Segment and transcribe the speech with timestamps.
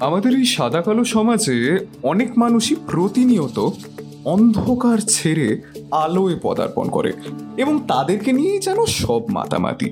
[0.00, 3.70] আমাদের এই সাদা কালো সমাজে অনেক মানুষই প্রতিনিয়ত
[4.24, 7.12] অন্ধকার ছেড়ে আলোয় পদার্পণ করে
[7.56, 9.90] এবং তাদেরকে নিয়েই যেন সব মাতামাতি।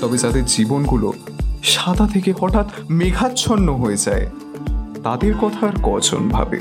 [0.00, 1.12] তবে যাদের জীবনগুলো
[1.62, 4.26] সাদা থেকে হঠাৎ মেঘাচ্ছন্ন হয়ে যায়,
[5.02, 6.58] তাদের কথা আর কজন ভাবে?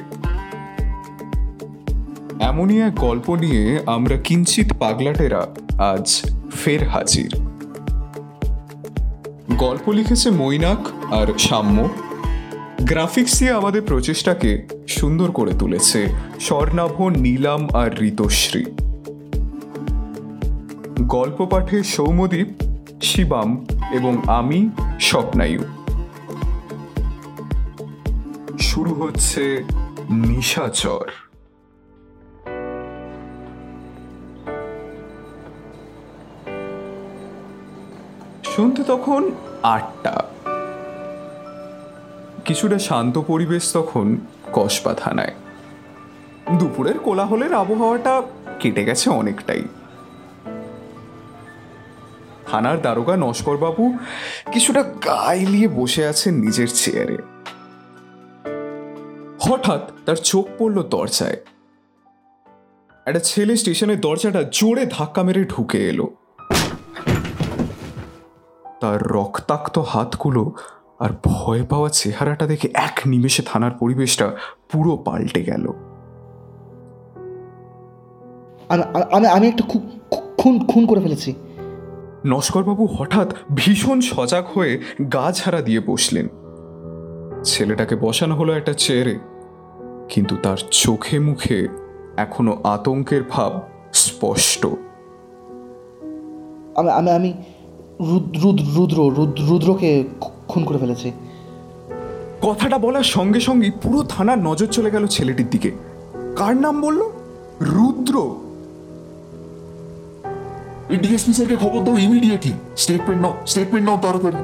[2.40, 5.48] এমনই এক গল্প নিয়ে আমরা কিঞ্চিত পাগলাটেরা
[5.78, 7.43] আজ ফের হাজির।
[9.58, 11.90] গল্প লিখেছে মৈনাক আর সাম্য।
[12.82, 16.08] গ্রাফিক্স দিয়ে আমাদের প্রচেষ্টাকে সুন্দর করে তুলেছে
[16.40, 18.66] স্বর্ণাভ, নীলাম আর ঋতশ্রী।
[21.02, 22.48] গল্প পাঠে সৌমদীপ
[23.02, 25.60] শিবাম এবং আমি, স্বপ্নায়ু।
[28.60, 29.64] শুরু হচ্ছে
[30.10, 31.33] নিশাচর।
[38.56, 39.32] শুনতে তখন
[39.64, 40.24] আটটা।
[42.46, 44.18] কিছুটা শান্ত পরিবেশ তখন
[44.54, 45.34] কসবা থানায়।
[46.60, 48.22] দুপুরের কোলাহলের আবহাওয়াটা
[48.60, 49.64] কেটে গেছে অনেকটাই।
[52.48, 53.98] থানার দারোগা নস্করবাবু
[54.52, 57.18] কিছুটা গায়ে নিয়ে বসে আছেন নিজের চেয়ারে।
[59.40, 61.38] হঠাৎ তার চোখ পড়ল দরজায়।
[63.06, 66.16] একটা ছেলে স্টেশনের দরজাটা জোরে ধাক্কা মেরে ঢুকে এলো।
[68.84, 70.52] তার রক্তাক্ত হাতগুলো
[71.00, 74.32] আর ভয় পাওয়া চেহারাটা দেখে এক নিমেষে থানার পরিবেশটা
[74.72, 75.66] পুরো পাল্টে গেল।
[78.70, 79.64] আমি আমি আমি একটা
[80.38, 81.36] খুন খুন করে ফেলেছি।
[82.26, 84.82] নস্করবাবু হঠাৎ ভীষণ সজাগ হয়ে
[85.14, 86.28] গা ঝাড়া দিয়ে বসলেন।
[87.44, 89.20] ছেলেটাকে বসানো হলো একটা চেয়ারে
[90.10, 91.68] কিন্তু তার চোখে মুখে
[92.18, 93.62] এখনও আতঙ্কের ভাব
[93.94, 94.66] স্পষ্ট।
[96.76, 97.44] আমি আমি
[98.06, 100.04] রুদ্র রুদ- রুদ্রকে
[100.48, 101.12] খুন করে ফেলেছি।
[102.42, 105.72] কথাটা বলার সঙ্গে সঙ্গেই পুরো থানার নজর চলে গেল ছেলেটির দিকে।
[106.36, 107.02] কার নাম বলল?
[107.62, 108.36] রুদ্র।
[110.90, 114.38] ডিএসপি স্যারকে খবর দাও ইমিডিয়েটলি স্টেটমেন্ট নাও স্টেটমেন্ট নাও তাড়াতাড়ি।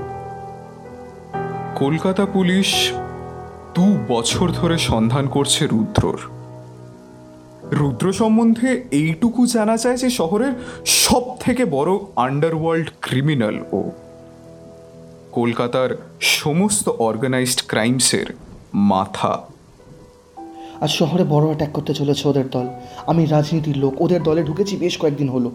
[1.76, 2.92] কলকাতা পুলিশ
[3.76, 6.18] দু বছর ধরে সন্ধান করছে রুদ্রর।
[7.72, 10.54] রুদ্র সম্বন্ধে এইটুকু জানা যায় যে শহরের
[10.86, 13.92] সব থেকে বড় আন্ডারওয়ার্ল্ড ক্রিমিনাল ও
[15.32, 18.26] কলকাতার সমস্ত অর্গানাইজড ক্রাইমসের
[18.74, 19.42] মাথা।
[20.82, 22.68] আর শহরে বড় অ্যাটাক করতে চলেছে ওদের দল।
[23.08, 25.52] আমি রাজনীতির লোক, ওদের দলে ঢুকেছি বেশ কয়েকদিন হলো।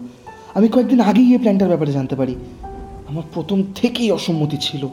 [0.53, 2.35] আমি কয়েকদিন আগেই এই প্ল্যানটার ব্যাপারে জানতে পারি।
[3.07, 4.87] আমার প্রথম থেকেই অসম্মতি ছিল।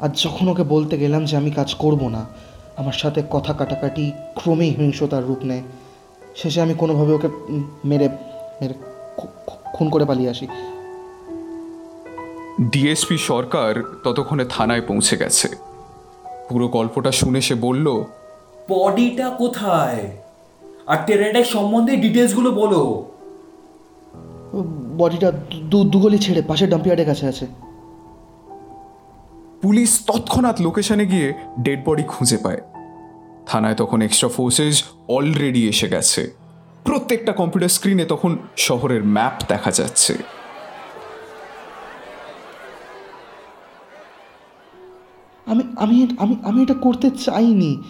[0.00, 2.26] আর যখন ওকে বলতে গেলাম যে আমি কাজ করব না,
[2.76, 5.62] আমার সাথে কথা কাটাকাটি ক্রমেই হিংসতার রূপ নেয়।
[6.36, 7.28] শেষে আমি কোনোভাবে ওকে
[7.84, 8.08] মেরে
[8.60, 8.74] মেরে
[9.74, 10.46] খুন করে পালিয়ে আসি।
[12.62, 15.48] ডিএসপি সরকার ততক্ষণে থানায় পৌঁছে গেছে।
[16.48, 18.04] পুরো গল্পটা শুনে সে বলল
[18.70, 20.10] বডিটা কোথায়?
[20.86, 22.80] আর টেরাটাক সম্বন্ধে ডিটেলসগুলো বলো।
[24.98, 27.46] বডিটা দু দুগলি ছেড়ে পাশে ডাম্পিয়ার্ডের কাছে আছে।
[29.62, 32.60] পুলিশ তৎক্ষণাৎ লোকেশনে গিয়ে ডেড বডি খুঁজে পায়।
[33.46, 36.34] থানায় তখন এক্সট্রা ফোর্সেস অলরেডি এসে গেছে।
[36.84, 40.18] প্রত্যেকটা কম্পিউটার স্ক্রিনে তখন শহরের ম্যাপ দেখা যাচ্ছে।
[45.46, 47.82] আমি আমি আমি আমি এটা করতে চাইনি।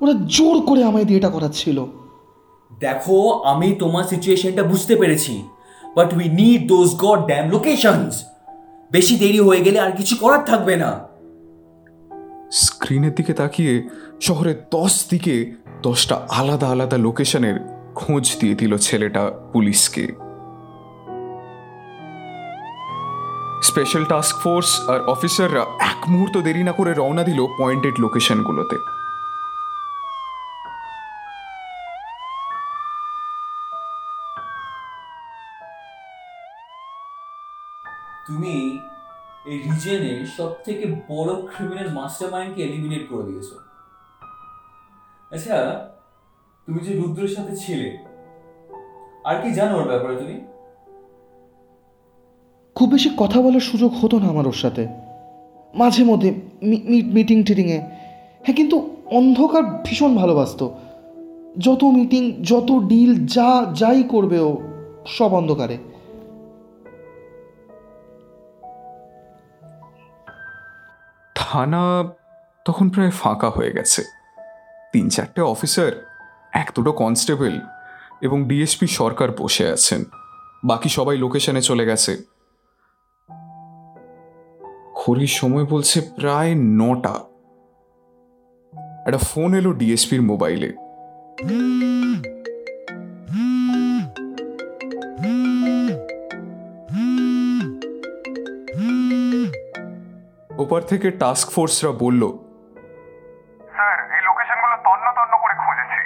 [0.00, 1.86] ওরা জোর করে আমায় দিয়ে এটা করাচ্ছিল।
[2.80, 5.42] দেখো আমি তোমার সিচুয়েশনটা বুঝতে পেরেছি।
[5.96, 8.24] But we need those god damn locations
[8.90, 11.09] বেশি দেরি হয়ে গেলে আর কিছু করার থাকবে না।
[12.50, 13.88] স্ক্রিনের দিকে তাকিয়ে
[14.20, 15.52] শহরের দশ দিকে
[15.82, 17.54] দশটা আলাদা আলাদা লোকেশনের
[17.94, 20.06] খোঁজ দিয়ে দিল ছেলেটা পুলিশকে।
[23.62, 28.76] স্পেশাল টাস্ক ফোর্স আর অফিসাররা এক মুহূর্ত দেরি না করে রওনা দিল পয়েন্টেড লোকেশনগুলোতে।
[38.26, 38.69] তুমি
[39.48, 43.50] এই রিজনের সব থেকে বড় ক্রিমিনাল মাস্টার মাইন্ডকে এলিমিনেট করে দিয়েছ।
[45.34, 45.56] আচ্ছা
[46.68, 47.88] তুমি যে রুদ্রের সাথে ছিলে,
[49.28, 50.36] আর কি জানো ওর ব্যাপারে তুমি?
[52.76, 54.82] খুব বেশি কথা বলার সুযোগ হতো না আমার ওর সাথে।
[55.74, 56.30] মাঝে মধ্যে
[57.16, 57.78] মিটিং টিটিংয়ে
[58.44, 58.76] হ্যাঁ কিন্তু
[59.18, 60.66] অন্ধকার ভীষণ ভালোবাসতো।
[61.66, 63.50] যত মিটিং যত ডিল যা,
[63.80, 64.50] যাই করবে ও,
[65.16, 65.76] সব অন্ধকারে।
[71.52, 72.08] থানা
[72.64, 74.02] তখন প্রায় ফাঁকা হয়ে গেছে।
[74.92, 76.16] তিন চারটে অফিসার,
[76.52, 77.60] এক দুটো কনস্টেবল
[78.20, 80.04] এবং ডিএসপি সরকার বসে আছেন।
[80.64, 82.22] বাকি সবাই লোকেশনে চলে গেছে।
[84.94, 87.14] ঘড়ির সময় বলছে প্রায় নটা।
[89.06, 90.72] একটা ফোন এলো ডিএসপির মোবাইলে।
[100.70, 102.22] ওপার থেকে টাস্ক ফোর্সরা বলল
[103.76, 106.00] স্যার এই লোকেশনগুলো তন্ন তন্ন করে খুঁজেছি।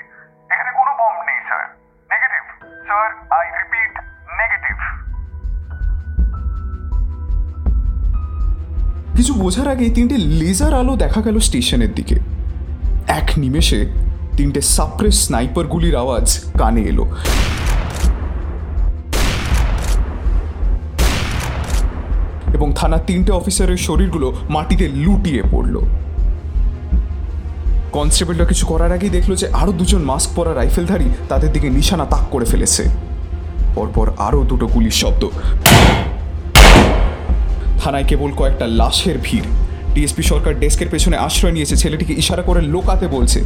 [0.52, 1.64] এখানে কোনো বম্ব নেই sir.
[2.10, 2.42] Negative
[2.86, 3.06] sir
[3.38, 3.92] I repeat
[4.40, 4.76] negative
[9.16, 12.16] কিছু বোঝার আগেই তিনটে লেজার আলো দেখা গেল স্টেশনের দিকে।
[13.20, 13.80] এক নিমেষে
[14.36, 16.26] তিনটে সাপ্রেস স্নাইপার গুলির আওয়াজ
[16.58, 17.04] কানে এলো।
[22.64, 25.76] এবং থানার তিনটে অফিসারের শরীরগুলো মাটিতে লুটিয়ে পড়ল।
[27.92, 32.24] কনস্টেবলটা কিছু করার আগেই দেখল যে আরও দুজন মাস্ক পরা রাইফেলধারী তাদের দিকে নিশানা তাক
[32.30, 32.82] করে ফেলেছে।
[33.74, 35.22] পরপর আরও দুটো গুলির শব্দ।
[37.80, 39.48] থানায় কেবল কয়েকটা লাশের ভিড়।
[39.94, 43.40] ডিএসপি সরকার ডেস্কের পেছনে আশ্রয় নিয়েছে, ছেলেটিকে ইশারা করে লোকাতে বলছে।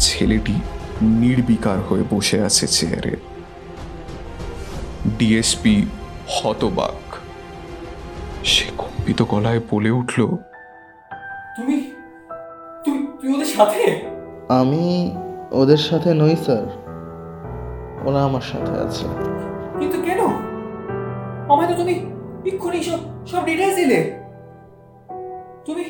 [0.00, 0.54] ছেলেটি
[1.02, 3.12] নির্বিকার হয়ে বসে আছে চেয়ারে।
[5.18, 5.76] ডিএসপি
[6.32, 7.16] হতবাক।
[8.44, 10.36] সে কম্পিত গলায় বলে উঠল
[11.56, 11.90] তুমি
[12.84, 14.02] তুমি তুমি ওদের সাথে?
[14.48, 15.10] আমি
[15.50, 16.66] ওদের সাথে নই স্যার।
[18.08, 19.04] ওরা আমার সাথে আছে।
[19.78, 20.18] কিন্তু কেন?
[21.48, 22.06] আমায় তো তুমি
[22.46, 24.20] এক্ষুনি সব সব ডিটেলস দিলে।
[25.64, 25.84] তুমি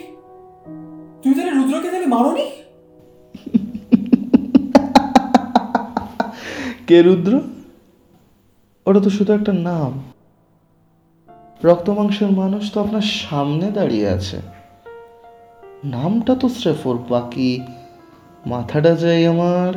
[1.22, 2.46] তুমি তাহলে রুদ্রকে তাহলে মারোনি?
[6.86, 7.40] কে রুদ্র?
[8.86, 10.11] ওটা তো শুধু একটা নাম।
[11.64, 14.40] রক্ত মাংসের মানুষ তো আপনার সামনে দাঁড়িয়ে আছে।
[15.84, 17.60] নামটা তো স্রেফ ওর বাকি
[18.46, 19.72] মাথাটা যাই আমার।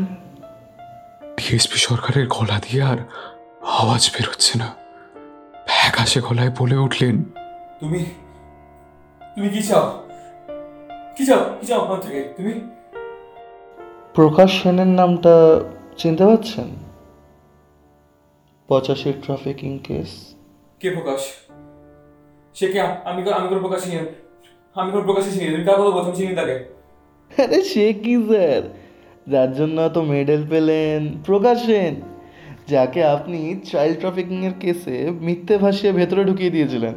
[1.37, 2.97] ডিএসপি সরকারের গলা দিয়ে আর
[3.61, 4.75] আওয়াজ বেরোচ্ছে না।
[5.67, 7.23] ফ্যাকাশে গলায় বলে উঠলেন।
[7.79, 8.05] তুমি
[9.35, 10.03] তুমি কি চাও?
[11.17, 11.57] কি চাও?
[11.61, 12.33] কি চাও আমার থেকে?
[12.37, 12.61] তুমি?
[14.13, 15.59] প্রকাশ সেনের নামটা
[15.97, 16.67] চিনতে পারছেন?
[18.67, 20.35] পঁচাশি ট্রাফিকিং কেস।
[20.79, 21.44] কে প্রকাশ?
[22.55, 22.81] সে কে?
[22.81, 23.95] আমি আমি কোনো প্রকাশ চিনি
[24.75, 26.55] আমি কোনো প্রকাশে চিনি তুমি কার কথা চিনি তাকে।
[27.43, 28.61] আরে সে কি স্যার?
[29.27, 31.95] যার জন্য তো মেডেল পেলেন। প্রকাশ সেন,
[32.67, 33.39] যাকে আপনি
[33.71, 36.95] চাইল্ড ট্রাফিকিং এর কেসে মিথ্যে ভাসিয়ে ভেতরে ঢুকিয়ে দিয়েছিলেন।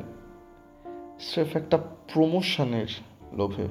[1.21, 1.77] স্রেফ একটা
[2.13, 2.91] প্রমোশনের
[3.33, 3.67] লোভে।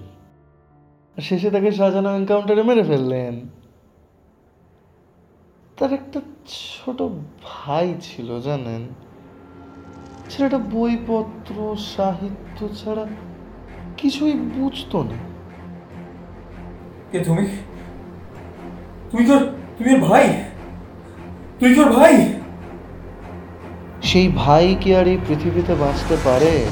[1.22, 3.33] শেষে তাকে সাজানো এনকাউন্টারে মেরে ফেললেন।
[5.78, 7.00] তার একটা ছোট
[7.44, 9.06] ভাই ছিল, জানেন?
[10.29, 13.06] ছেলেটা বইপত্র সাহিত্য ছাড়া
[13.97, 15.18] কিছুই বুঝতো না।
[17.12, 17.47] কে তুমি?
[19.12, 19.39] তুমি তোর
[19.77, 20.27] তুমি ওর ভাই?
[21.59, 22.33] তুই তোর ভাই?
[24.01, 26.65] সেই ভাই কি আর এই পৃথিবীতে বাঁচতে পারে?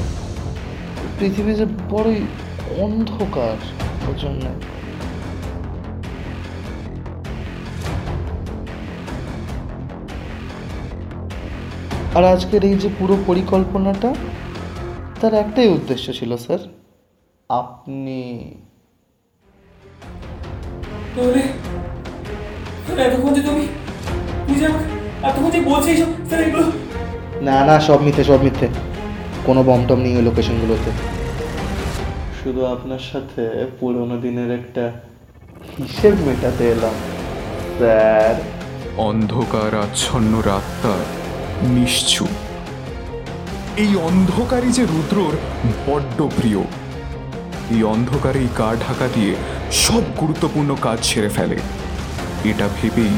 [1.18, 2.20] পৃথিবী যে বড়ই
[2.82, 3.56] অন্ধকার
[4.08, 4.44] ওর জন্য।
[12.16, 14.10] আর আজকের এই যে পুরো পরিকল্পনাটা
[15.20, 16.58] তার একটাই উদ্দেশ্য ছিল স্যার
[17.50, 18.20] আপনি
[27.42, 28.66] না না সব মিথ্যে সব মিথ্যে।
[29.46, 30.90] কোনো বমটম নেই ওই লোকেশনগুলোতে।
[32.40, 33.42] শুধু আপনার সাথে
[33.80, 34.84] পুরোনো দিনের একটা
[35.78, 36.96] হিসেব মেটাতে এলাম
[37.78, 38.34] স্যার।
[39.08, 40.94] অন্ধকার আচ্ছন্ন রাতটা
[41.62, 42.28] নিশ্চুপ
[43.76, 45.36] এই অন্ধকারই যে রুদ্রর
[45.88, 46.62] বড্ড প্রিয়,
[47.70, 49.34] এই অন্ধকারেই গা ঢাকা দিয়ে
[49.70, 51.56] সব গুরুত্বপূর্ণ কাজ ছেড়ে ফেলে।
[52.44, 53.14] এটা ভেবেই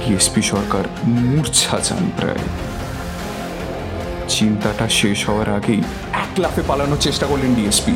[0.00, 2.44] ডিএসপি সরকার মূর্ছা যান প্রায়।
[4.28, 7.94] চিন্তাটা শেষ হওয়ার আগেই এক লাফে পালানোর চেষ্টা করলেন ডিএসপি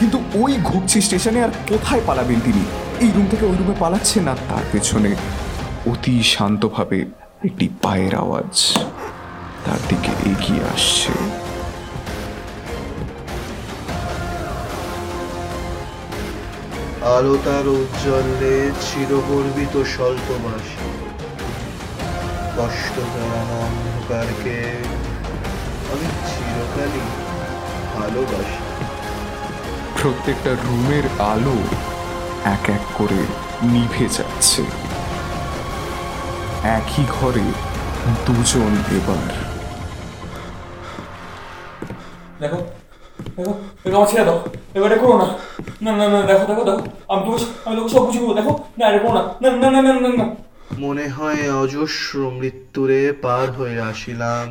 [0.00, 2.64] কিন্তু ওই ঘুরছি স্টেশনে আর কোথায় পালাবেন তিনি?
[3.00, 4.36] এই রুম থেকে ওই রুমে পালাচ্ছেন না?
[4.48, 5.14] তার পেছনে
[5.86, 7.04] অতি শান্তভাবে
[7.48, 8.52] একটি পায়ের আওয়াজ
[9.64, 11.12] তার দিকে এগিয়ে আসছে।
[17.16, 20.88] আলো তার উজ্জ্বলে চিরগর্বিত স্বল্পবাসী।
[22.56, 24.56] কষ্ট জানানো অন্ধকারকে
[25.92, 27.04] আমি চিরকালই
[27.96, 28.62] ভালোবাসি।
[30.00, 31.58] প্রত্যেকটা রুমের আলো
[32.54, 33.20] এক এক করে
[33.72, 34.62] নিভে যাচ্ছে।
[36.64, 37.46] একই ঘরে
[38.26, 39.30] দুজন এবার।
[42.40, 42.58] দেখো
[43.36, 45.26] দেখো দেখো না।
[45.82, 47.22] না না না দেখো দেখো দেখো। আমি
[47.66, 50.26] আমি তোকে সব বুঝিয়ে দেখো। না না। না না না না না
[50.78, 54.48] মনে হয় অজস্র মৃত্যুরে পার হয়ে আসিলাম।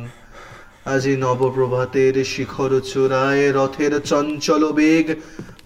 [0.86, 5.06] আজি নবপ্রভাতের শিখর চূড়ায় রথের চঞ্চল বেগ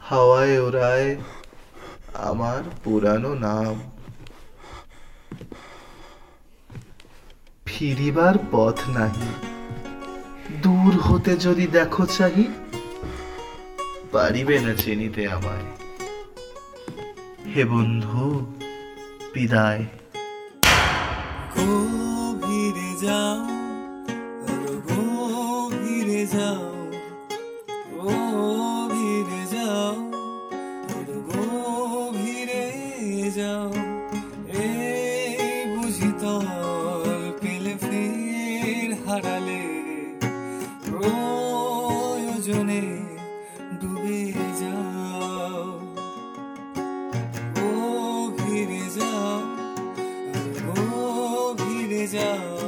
[0.00, 1.16] হাওয়ায় ওড়ায়
[2.14, 3.76] আমার পুরানো নাম।
[7.78, 9.28] ফিরিবার পথ নাহি।
[10.62, 12.44] দূর হতে যদি দেখো চাহি,
[14.12, 15.66] পারিবে না চিনিতে আমায়।
[17.56, 18.46] হে বন্ধু,
[19.34, 19.84] বিদায়।
[21.56, 23.40] গভীরে যাও
[24.88, 26.66] গভীরে যাও।
[28.00, 28.08] ও
[52.14, 52.67] you.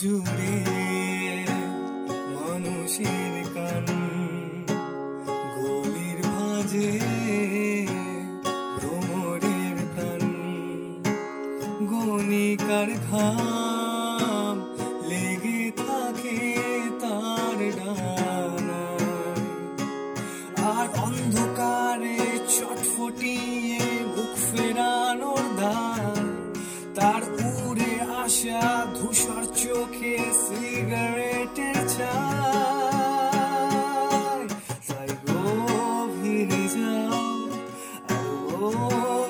[0.00, 0.39] do
[38.60, 38.70] ও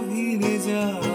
[0.09, 1.10] ভিড়ে যায়